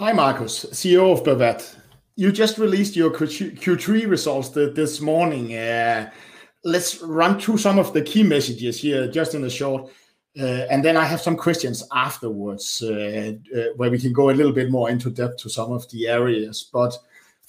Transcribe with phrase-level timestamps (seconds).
[0.00, 1.76] Hi, Marcus, CEO of Bawat.
[2.16, 5.54] You just released your Q3 results this morning.
[5.54, 6.10] Uh,
[6.64, 9.92] let's run through some of the key messages here just in the short,
[10.40, 13.32] uh, and then I have some questions afterwards, uh,
[13.76, 16.70] where we can go a little bit more into depth to some of the areas.
[16.72, 16.96] But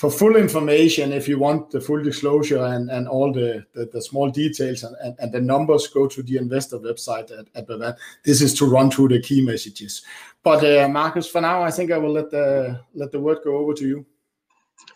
[0.02, 3.64] for full information, if you want the full disclosure and and all the
[3.94, 7.98] the small details and and the numbers, go to the investor website at Bawat.
[8.26, 10.02] This is to run through the key messages.
[10.44, 13.58] But, uh, Marcus, for now, I think I will let the let the word go
[13.58, 14.06] over to you.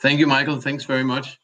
[0.01, 0.59] Thank you, Michael.
[0.59, 1.39] Thanks very much,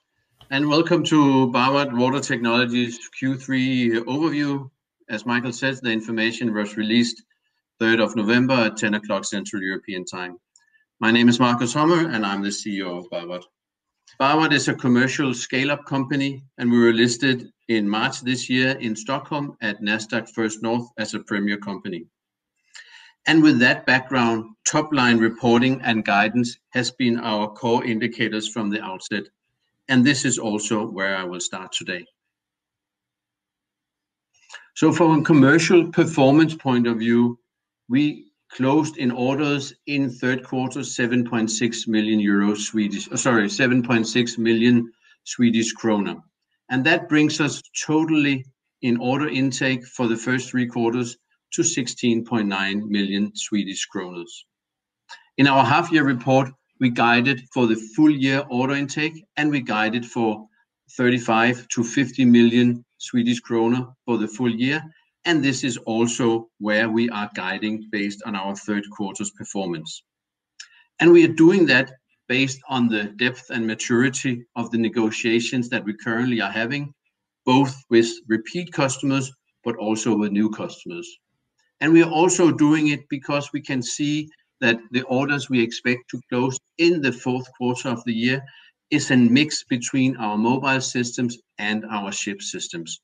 [0.50, 1.20] and welcome to
[1.58, 4.72] Bawat Water Technologies Q3 overview.
[5.08, 7.22] As Michael says, the information was released
[7.80, 10.40] 3rd of November at 10 o'clock Central European Time.
[11.00, 13.44] My name is Marcus Hummer, and I'm the CEO of Bawat.
[14.20, 18.96] Bawat is a commercial scale-up company, and we were listed in March this year in
[18.96, 22.06] Stockholm at Nasdaq First North as a premier company.
[23.28, 28.82] And with that background, top-line reporting and guidance has been our core indicators from the
[28.82, 29.24] outset,
[29.88, 32.06] and this is also where I will start today.
[34.76, 37.40] So from a commercial performance point of view,
[37.90, 44.92] we closed in orders in third quarter 7.6 million euros, Swedish, uh, sorry, 7.6 million
[45.24, 46.22] Swedish krona.
[46.70, 48.46] And that brings us totally
[48.82, 51.18] in order intake for the first three quarters
[51.54, 54.26] to 16.9 million Swedish kronor.
[55.38, 56.50] In our half-year report,
[56.80, 60.48] we guided for the full year order intake, and we guided for
[60.98, 64.84] 35 million-50 million Swedish kronor for the full year,
[65.26, 70.04] and this is also where we are guiding based on our third quarter's performance.
[71.00, 71.92] And we are doing that
[72.28, 76.94] based on the depth and maturity of the negotiations that we currently are having,
[77.46, 79.32] both with repeat customers
[79.64, 81.08] but also with new customers.
[81.82, 86.10] And we are also doing it because we can see that the orders we expect
[86.12, 88.42] to close in the fourth quarter of the year
[88.92, 93.02] is a mix between our mobile systems and our ship systems.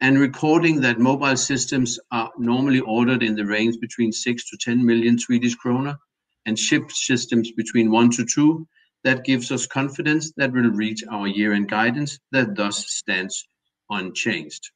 [0.00, 4.84] And recording that mobile systems are normally ordered in the range between 6 to 10
[4.84, 5.96] million Swedish krona,
[6.44, 8.68] and ship systems between 1 to 2,
[9.04, 13.46] that gives us confidence that we'll reach our year-end guidance that thus stands
[13.90, 14.70] unchanged.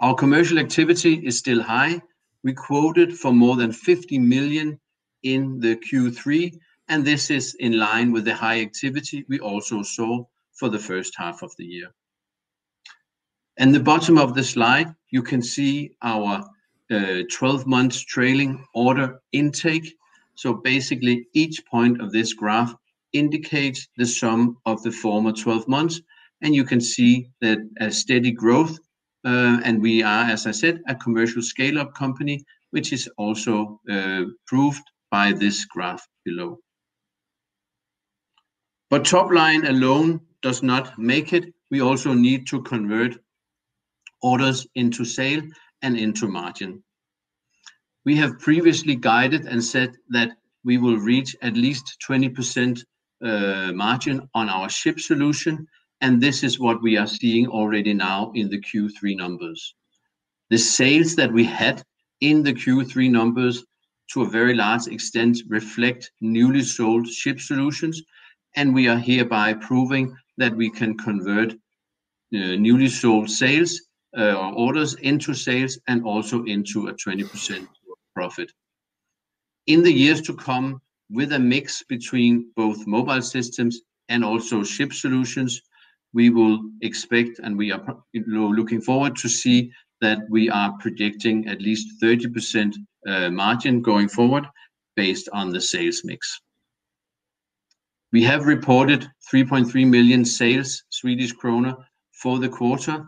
[0.00, 2.00] Our commercial activity is still high.
[2.44, 4.78] We quoted for more than 50 million
[5.22, 10.24] in the Q3, and this is in line with the high activity we also saw
[10.52, 11.92] for the first half of the year.
[13.58, 16.44] In the bottom of the slide, you can see our
[16.92, 19.96] uh, 12 months trailing order intake.
[20.36, 22.72] So basically, each point of this graph
[23.12, 26.00] indicates the sum of the former 12 months,
[26.40, 28.78] and you can see that a steady growth,
[29.24, 34.22] uh, and we are, as I said, a commercial scale-up company, which is also uh,
[34.46, 36.60] proved by this graph below.
[38.88, 41.52] But top line alone does not make it.
[41.72, 43.18] We also need to convert
[44.22, 45.42] orders into sale
[45.82, 46.82] and into margin.
[48.04, 50.30] We have previously guided and said that
[50.64, 52.84] we will reach at least 20%
[53.22, 55.66] uh, margin on our ship solution,
[56.00, 59.74] and this is what we are seeing already now in the Q3 numbers.
[60.50, 61.82] The sales that we had
[62.20, 63.64] in the Q3 numbers,
[64.12, 68.02] to a very large extent, reflect newly sold ship solutions,
[68.56, 74.94] and we are hereby proving that we can convert uh, newly sold sales Uh, orders
[74.94, 77.68] into sales and also into a 20%
[78.14, 78.50] profit.
[79.66, 80.80] In the years to come,
[81.10, 85.60] with a mix between both mobile systems and also ship solutions,
[86.14, 87.82] we will expect, and we are
[88.14, 89.70] looking forward to see
[90.00, 92.74] that we are predicting at least 30%
[93.06, 94.46] uh, margin going forward
[94.96, 96.40] based on the sales mix.
[98.12, 101.76] We have reported 3.3 million sales Swedish krona
[102.12, 103.04] for the quarter,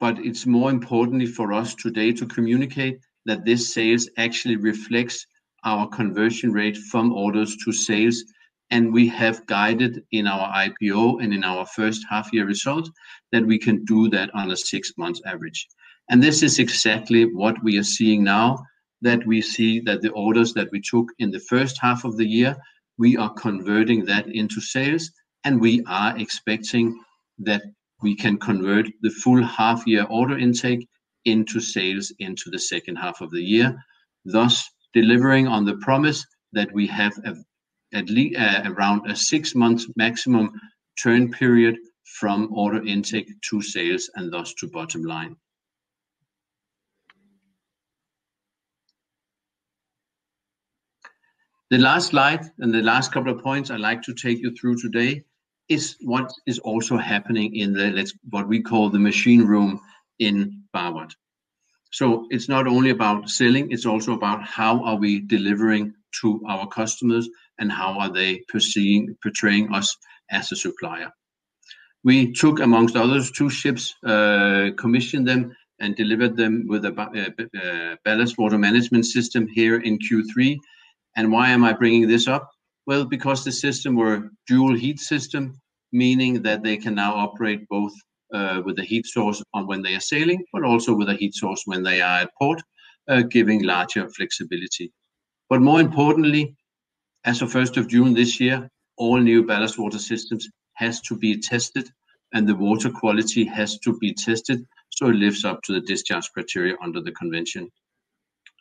[0.00, 5.26] but it's more importantly for us today to communicate that this sales actually reflects
[5.64, 8.24] our conversion rate from orders to sales,
[8.70, 12.88] and we have guided in our IPO and in our first half-year result
[13.30, 15.68] that we can do that on a six-month average.
[16.08, 18.64] And this is exactly what we are seeing now,
[19.02, 22.26] that we see that the orders that we took in the first half of the
[22.26, 22.56] year,
[22.98, 25.10] we are converting that into sales,
[25.44, 26.98] and we are expecting
[27.38, 27.62] that
[28.02, 30.88] we can convert the full half-year order intake
[31.24, 33.76] into sales into the second half of the year,
[34.24, 37.12] thus delivering on the promise that we have
[37.92, 40.52] at least uh, around a six-month maximum
[41.02, 41.76] turn period
[42.18, 45.36] from order intake to sales and thus to bottom line.
[51.70, 54.78] The last slide and the last couple of points I'd like to take you through
[54.78, 55.24] today
[55.70, 59.80] is what is also happening in the, let's, what we call the machine room
[60.18, 61.12] in Bawat.
[61.92, 66.66] So it's not only about selling, it's also about how are we delivering to our
[66.66, 67.28] customers
[67.58, 69.96] and how are they perceiving, portraying us
[70.30, 71.10] as a supplier.
[72.02, 77.58] We took, amongst others, two ships, uh, commissioned them and delivered them with a uh,
[77.58, 80.56] uh, ballast water management system here in Q3.
[81.16, 82.50] And why am I bringing this up?
[82.86, 85.60] Well, because the system were dual heat system,
[85.92, 87.92] meaning that they can now operate both
[88.32, 91.34] uh, with a heat source on when they are sailing, but also with a heat
[91.34, 92.62] source when they are at port,
[93.08, 94.92] uh, giving larger flexibility.
[95.48, 96.56] But more importantly,
[97.24, 101.38] as of 1st of June this year, all new ballast water systems has to be
[101.38, 101.90] tested
[102.32, 106.28] and the water quality has to be tested so it lives up to the discharge
[106.32, 107.68] criteria under the convention.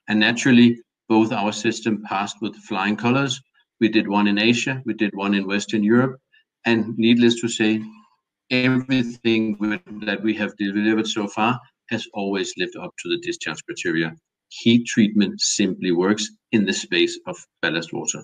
[0.08, 3.40] And naturally, both our system passed with flying colors.
[3.80, 6.20] We did one in Asia, we did one in Western Europe,
[6.66, 7.82] and needless to say,
[8.52, 9.58] everything
[10.02, 11.60] that we have delivered so far
[11.90, 14.14] has always lived up to the discharge criteria.
[14.50, 18.24] Heat treatment simply works in the space of ballast water.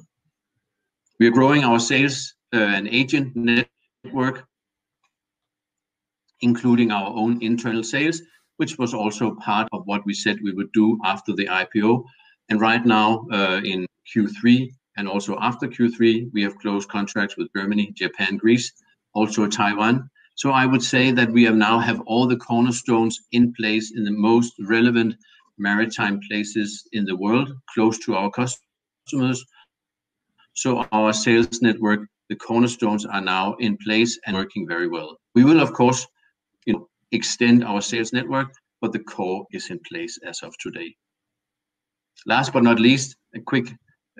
[1.19, 4.46] We are growing our sales uh, and agent network,
[6.42, 8.22] including our own internal sales,
[8.57, 12.04] which was also part of what we said we would do after the IPO.
[12.50, 17.53] And right now, uh, in Q3 and also after Q3, we have closed contracts with
[17.56, 18.71] Germany, Japan, Greece,
[19.13, 20.09] also Taiwan.
[20.36, 24.03] So I would say that we have now have all the cornerstones in place in
[24.03, 25.15] the most relevant
[25.57, 29.45] maritime places in the world, close to our customers.
[30.53, 35.18] So our sales network, the cornerstones are now in place and working very well.
[35.33, 36.06] We will, of course,
[36.65, 38.47] you know, extend our sales network,
[38.81, 40.95] but the core is in place as of today.
[42.25, 43.68] Last but not least, a quick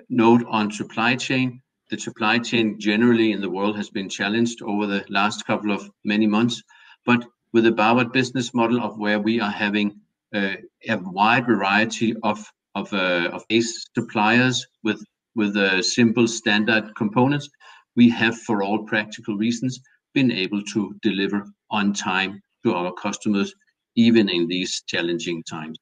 [0.08, 1.60] note on supply chain.
[1.90, 5.90] The supply chain generally in the world has been challenged over the last couple of
[6.04, 6.62] many months,
[7.04, 10.00] but with the Bawat business model of where we are having
[10.34, 10.54] uh,
[10.88, 12.44] a wide variety of
[12.74, 15.02] of, uh, of base suppliers with
[15.34, 17.48] with uh, simple standard components,
[17.94, 19.80] we have, for all practical reasons,
[20.14, 23.54] been able to deliver on time to our customers,
[23.96, 25.78] even in these challenging times.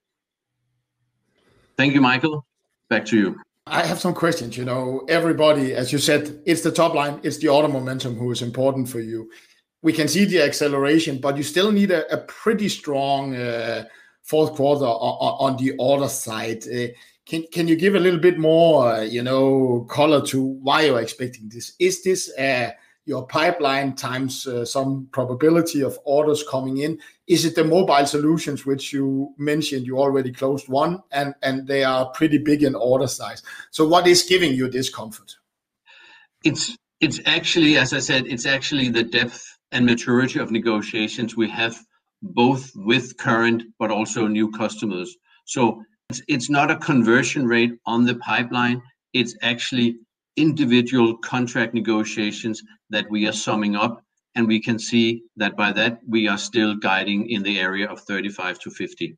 [1.76, 2.44] Thank you, Michael.
[2.88, 3.40] Back to you.
[3.66, 4.56] I have some questions.
[4.56, 8.30] You know, everybody, as you said, it's the top line, it's the order momentum who
[8.30, 9.30] is important for you.
[9.82, 13.84] We can see the acceleration, but you still need a, a pretty strong uh,
[14.22, 16.64] fourth quarter on, on, the order side.
[16.66, 16.88] Uh,
[17.26, 21.00] can can you give a little bit more, uh, you know, color to why you're
[21.00, 21.72] expecting this?
[21.78, 22.70] Is this uh,
[23.06, 26.98] your pipeline times uh, some probability of orders coming in?
[27.26, 31.84] Is it the mobile solutions which you mentioned you already closed one and and they
[31.84, 33.42] are pretty big in order size?
[33.70, 35.36] So what is giving you this comfort?
[36.44, 41.50] It's it's actually, as I said, it's actually the depth and maturity of negotiations we
[41.50, 41.76] have
[42.22, 45.14] both with current but also new customers.
[45.44, 48.80] So it's, it's not a conversion rate on the pipeline.
[49.12, 49.96] It's actually
[50.36, 54.02] individual contract negotiations that we are summing up,
[54.34, 58.00] and we can see that by that, we are still guiding in the area of
[58.00, 59.16] 35 to 50.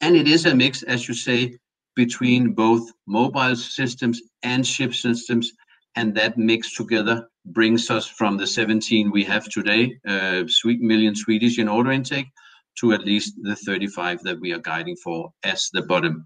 [0.00, 1.58] And it is a mix, as you say,
[1.94, 5.52] between both mobile systems and ship systems,
[5.96, 11.58] and that mix together brings us from the 17 we have today, uh, million Swedish
[11.58, 12.28] in order intake,
[12.78, 16.24] to at least the 35 that we are guiding for as the bottom.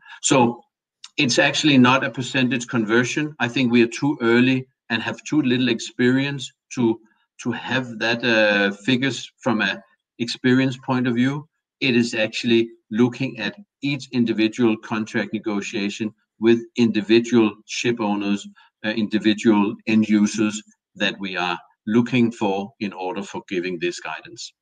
[1.16, 3.34] It's actually not a percentage conversion.
[3.38, 7.00] I think we are too early and have too little experience to
[7.42, 9.82] to have that uh, figures from a
[10.18, 11.48] experience point of view.
[11.80, 18.46] It is actually looking at each individual contract negotiation with individual ship owners,
[18.84, 20.62] uh, individual end users
[20.96, 24.52] that we are looking for in order for giving this guidance.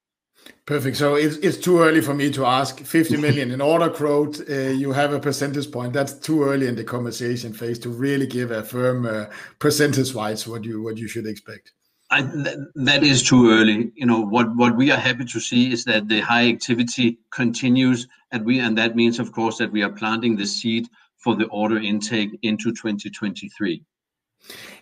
[0.66, 0.98] Perfect.
[0.98, 4.40] So it's, it's too early for me to ask 50 million in order quote.
[4.48, 5.92] Uh, you have a percentage point.
[5.92, 9.26] That's too early in the conversation phase to really give a firm uh,
[9.58, 11.72] percentage wise what you what you should expect.
[12.12, 13.90] I, th- that is too early.
[13.94, 18.06] You know what what we are happy to see is that the high activity continues,
[18.30, 21.46] and we and that means of course that we are planting the seed for the
[21.46, 23.82] order intake into 2023.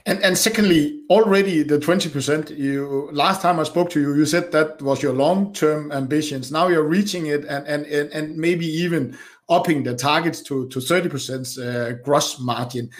[0.06, 4.52] And and secondly, already the 20%, you last time I spoke to you, you said
[4.52, 6.50] that was your long-term ambitions.
[6.50, 9.18] Now you're reaching it and and and, and maybe even
[9.50, 12.90] upping the targets to to 30% uh, gross margin.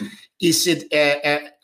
[0.41, 0.93] Is it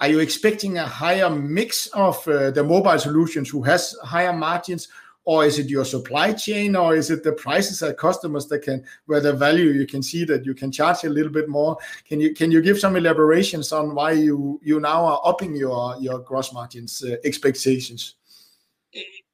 [0.00, 4.88] are you expecting a higher mix of uh, the mobile solutions who has higher margins
[5.24, 8.84] or is it your supply chain, or is it the prices at customers that can
[9.06, 11.76] where the value you can see that you can charge a little bit more?
[12.06, 15.96] Can you can you give some elaborations on why you you now are upping your
[16.00, 18.16] your gross margins uh, expectations?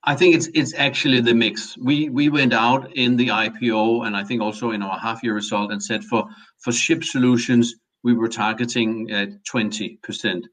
[0.04, 1.76] I think it's it's actually the mix.
[1.76, 5.34] We we went out in the IPO and I think also in our half year
[5.34, 6.28] result and said for
[6.58, 10.44] for ship solutions we were targeting at 20%.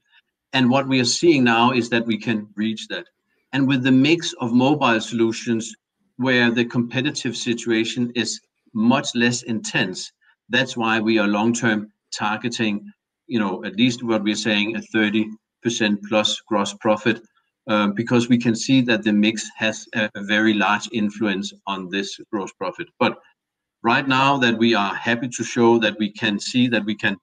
[0.54, 3.06] And what we are seeing now is that we can reach that.
[3.58, 5.76] And with the mix of mobile solutions
[6.18, 8.40] where the competitive situation is
[8.76, 10.12] much less intense,
[10.50, 12.88] that's why we are long term targeting,
[13.26, 15.28] you know, at least what we're saying a 30%
[16.08, 17.20] plus gross profit
[17.68, 22.20] uh, because we can see that the mix has a, very large influence on this
[22.32, 22.88] gross profit.
[23.00, 23.18] But
[23.82, 27.18] right now that we are happy to show that we can see that we can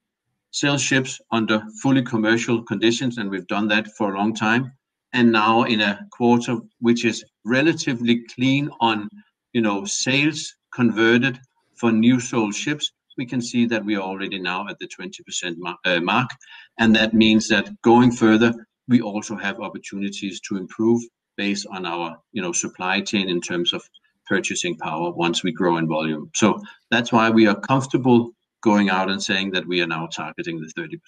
[0.51, 4.73] sell ships under fully commercial conditions, and we've done that for a long time.
[5.15, 9.09] And now in a quarter which is relatively clean on,
[9.55, 11.39] you know, sales converted
[11.77, 15.55] for new sold ships, we can see that we are already now at the 20%
[15.85, 16.31] uh, mark.
[16.79, 18.53] And that means that going further,
[18.89, 21.03] we also have opportunities to improve
[21.37, 23.83] based on our you know supply chain in terms of
[24.27, 26.31] purchasing power once we grow in volume.
[26.35, 28.31] So that's why we are comfortable
[28.63, 30.99] going out and saying that we are now targeting the 30%.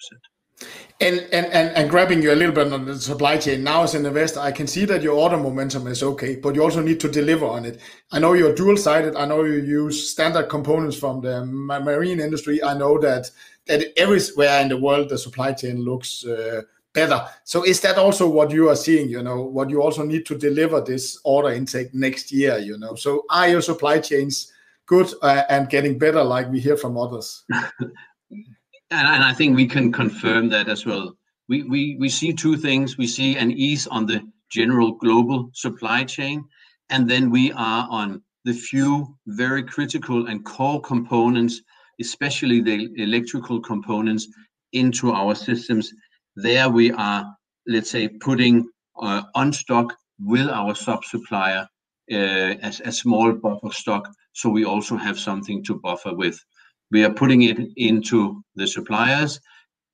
[0.99, 3.93] And, and and and grabbing you a little bit on the supply chain now as
[3.93, 6.99] an investor, I can see that your order momentum is okay, but you also need
[7.01, 7.79] to deliver on it.
[8.11, 9.15] I know you're dual sided.
[9.15, 12.63] I know you use standard components from the marine industry.
[12.63, 13.29] I know that
[13.67, 16.63] that everywhere in the world the supply chain looks uh,
[16.97, 17.27] better.
[17.43, 20.37] So is that also what you are seeing, you know, what you also need to
[20.37, 22.95] deliver this order intake next year, you know?
[22.95, 24.51] So are your supply chains
[24.87, 27.43] good uh, and getting better like we hear from others?
[28.91, 31.15] and I think we can confirm that as well.
[31.49, 32.97] We, we, we see two things.
[32.97, 36.43] We see an ease on the general global supply chain,
[36.89, 41.61] and then we are on the few very critical and core components,
[41.99, 44.27] especially the electrical components,
[44.73, 45.93] into our systems
[46.37, 48.69] there we are, let's say, putting
[49.01, 51.67] uh, on stock with our sub-supplier
[52.11, 52.15] uh,
[52.61, 56.39] as a small buffer stock, so we also have something to buffer with.
[56.91, 59.39] We are putting it into the suppliers,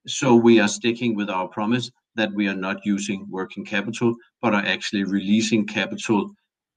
[0.08, 4.54] so we are sticking with our promise that we are not using working capital, but
[4.54, 6.32] are actually releasing capital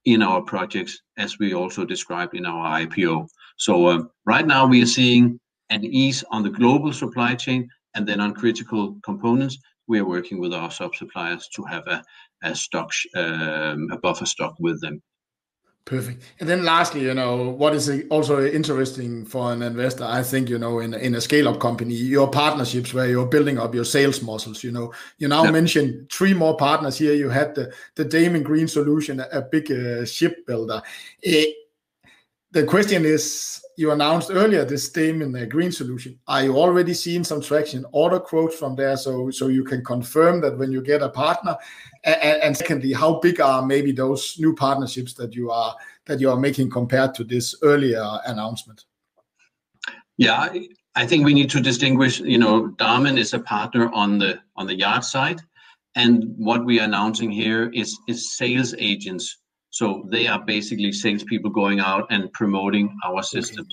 [0.04, 3.28] in our projects, as we also described in our IPO.
[3.58, 5.38] So um, right now we are seeing
[5.70, 9.58] an ease on the global supply chain, and then on critical components,
[9.88, 14.80] we are working with our sub-suppliers to have a, stock, um, a buffer stock with
[14.80, 15.02] them.
[15.86, 16.24] Perfect.
[16.40, 20.58] And then lastly, you know, what is also interesting for an investor, I think, you
[20.58, 24.20] know, in, in a scale up company, your partnerships where you're building up your sales
[24.20, 25.52] muscles, you know, you now yep.
[25.52, 27.14] mentioned three more partners here.
[27.14, 30.82] You had the, the Damen Green Solution, a big uh, shipbuilder.
[31.24, 31.42] Uh,
[32.56, 36.18] the question is, you announced earlier this theme in the green solution.
[36.26, 40.40] Are you already seeing some traction, order quotes from there, so so you can confirm
[40.40, 41.54] that when you get a partner?
[42.04, 46.40] And, secondly, how big are maybe those new partnerships that you are that you are
[46.40, 48.86] making compared to this earlier announcement?
[50.16, 50.48] Yeah,
[50.94, 52.20] I think we need to distinguish.
[52.20, 55.42] You know, Damen is a partner on the on the yard side,
[55.94, 59.36] and what we are announcing here is is sales agents
[59.76, 63.66] so they are basically salespeople going out and promoting our system.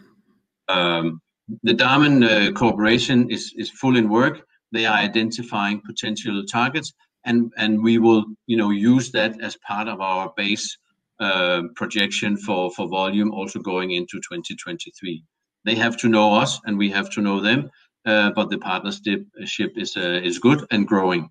[0.68, 1.22] Um,
[1.64, 4.42] the Damen uh, Corporation is, is full in work.
[4.74, 6.92] They are identifying potential targets,
[7.24, 10.78] and, and we will you know use that as part of our base
[11.22, 15.24] uh, projection for, for volume also going into 2023.
[15.64, 17.72] They have to know us, and we have to know them.
[18.06, 21.30] Uh, but the partnership is uh, is good and growing.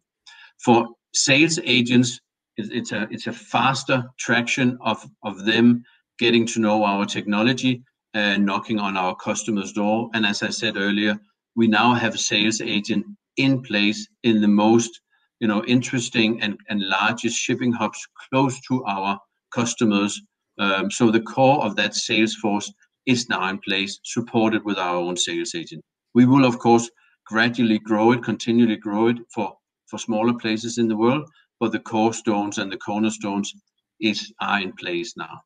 [0.65, 2.19] For sales agents,
[2.57, 5.85] it's a it's a faster traction of of them
[6.19, 7.83] getting to know our technology
[8.15, 10.11] and knocking on our customers' door.
[10.15, 11.19] And as I said earlier,
[11.57, 13.07] we now have a sales agent
[13.39, 15.01] in place in the most
[15.41, 19.19] you know interesting and, and largest shipping hubs close to our
[19.55, 20.21] customers.
[20.59, 22.73] Um, so the core of that sales force
[23.07, 25.83] is now in place, supported with our own sales agent.
[26.15, 26.91] We will of course
[27.27, 29.55] gradually grow it, continually grow it for
[29.89, 31.29] for smaller places in the world,
[31.63, 33.55] but the core stones and the cornerstones
[34.01, 35.45] is are in place now.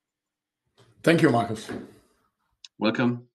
[1.02, 1.70] Thank you, Marcus.
[2.78, 3.28] Welcome.